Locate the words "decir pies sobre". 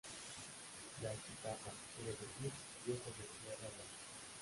2.17-3.27